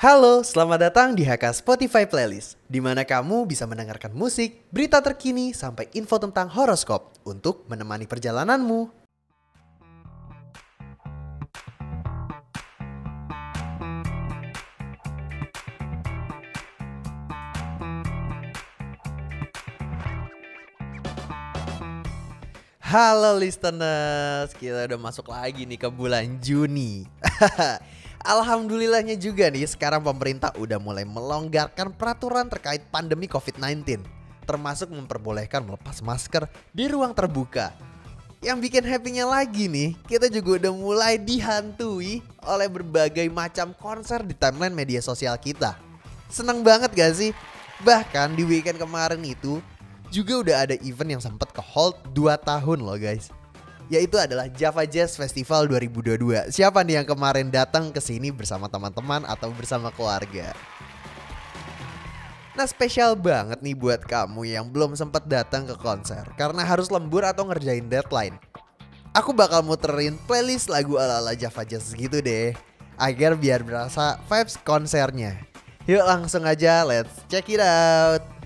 Halo, 0.00 0.40
selamat 0.40 0.88
datang 0.88 1.08
di 1.12 1.28
HK 1.28 1.60
Spotify 1.60 2.08
Playlist, 2.08 2.56
di 2.64 2.80
mana 2.80 3.04
kamu 3.04 3.44
bisa 3.44 3.68
mendengarkan 3.68 4.16
musik, 4.16 4.64
berita 4.72 4.96
terkini, 5.04 5.52
sampai 5.52 5.92
info 5.92 6.16
tentang 6.16 6.48
horoskop 6.48 7.20
untuk 7.28 7.68
menemani 7.68 8.08
perjalananmu. 8.08 8.88
Halo 22.80 23.36
listeners, 23.36 24.56
kita 24.56 24.88
udah 24.88 24.96
masuk 24.96 25.28
lagi 25.28 25.68
nih 25.68 25.76
ke 25.76 25.92
bulan 25.92 26.40
Juni. 26.40 27.04
Alhamdulillahnya 28.20 29.16
juga 29.16 29.48
nih 29.48 29.64
sekarang 29.64 30.04
pemerintah 30.04 30.52
udah 30.60 30.76
mulai 30.76 31.08
melonggarkan 31.08 31.96
peraturan 31.96 32.52
terkait 32.52 32.84
pandemi 32.92 33.24
COVID-19 33.24 34.04
Termasuk 34.44 34.92
memperbolehkan 34.92 35.64
melepas 35.64 36.04
masker 36.04 36.44
di 36.74 36.84
ruang 36.90 37.16
terbuka. 37.16 37.72
Yang 38.44 38.58
bikin 38.68 38.84
happy-nya 38.84 39.24
lagi 39.24 39.72
nih 39.72 39.96
kita 40.04 40.28
juga 40.28 40.60
udah 40.60 40.72
mulai 40.74 41.14
dihantui 41.16 42.20
oleh 42.44 42.68
berbagai 42.68 43.24
macam 43.32 43.72
konser 43.72 44.20
di 44.20 44.36
timeline 44.36 44.76
media 44.76 45.00
sosial 45.00 45.40
kita. 45.40 45.80
Seneng 46.28 46.60
banget 46.60 46.92
gak 46.92 47.12
sih? 47.16 47.32
Bahkan 47.80 48.36
di 48.36 48.44
weekend 48.44 48.76
kemarin 48.76 49.24
itu 49.24 49.64
juga 50.12 50.32
udah 50.44 50.56
ada 50.68 50.76
event 50.84 51.16
yang 51.16 51.22
sempat 51.22 51.54
ke 51.56 51.62
hold 51.62 51.96
2 52.12 52.36
tahun 52.42 52.82
loh 52.82 52.98
guys 52.98 53.30
yaitu 53.90 54.14
adalah 54.16 54.46
Java 54.46 54.86
Jazz 54.86 55.18
Festival 55.18 55.66
2022. 55.66 56.54
Siapa 56.54 56.86
nih 56.86 57.02
yang 57.02 57.08
kemarin 57.10 57.50
datang 57.50 57.90
ke 57.90 57.98
sini 57.98 58.30
bersama 58.30 58.70
teman-teman 58.70 59.26
atau 59.26 59.50
bersama 59.50 59.90
keluarga? 59.90 60.54
Nah 62.54 62.66
spesial 62.70 63.18
banget 63.18 63.58
nih 63.58 63.74
buat 63.74 64.06
kamu 64.06 64.46
yang 64.46 64.70
belum 64.70 64.94
sempat 64.94 65.26
datang 65.26 65.66
ke 65.66 65.74
konser 65.74 66.22
karena 66.38 66.62
harus 66.62 66.86
lembur 66.86 67.26
atau 67.26 67.50
ngerjain 67.50 67.90
deadline. 67.90 68.38
Aku 69.10 69.34
bakal 69.34 69.66
muterin 69.66 70.14
playlist 70.30 70.70
lagu 70.70 70.94
ala-ala 70.94 71.34
Java 71.34 71.66
Jazz 71.66 71.90
gitu 71.90 72.22
deh 72.22 72.54
agar 72.94 73.34
biar 73.34 73.66
berasa 73.66 74.22
vibes 74.30 74.54
konsernya. 74.62 75.34
Yuk 75.90 76.06
langsung 76.06 76.46
aja 76.46 76.86
let's 76.86 77.26
check 77.26 77.50
it 77.50 77.58
out. 77.58 78.39